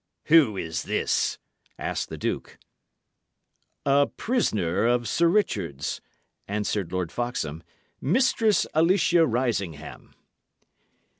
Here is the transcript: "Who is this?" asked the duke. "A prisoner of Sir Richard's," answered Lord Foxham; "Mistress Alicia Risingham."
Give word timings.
"Who 0.29 0.57
is 0.57 0.81
this?" 0.85 1.37
asked 1.77 2.09
the 2.09 2.17
duke. 2.17 2.57
"A 3.85 4.07
prisoner 4.07 4.87
of 4.87 5.07
Sir 5.07 5.27
Richard's," 5.27 6.01
answered 6.47 6.91
Lord 6.91 7.11
Foxham; 7.11 7.61
"Mistress 8.01 8.65
Alicia 8.73 9.27
Risingham." 9.27 10.15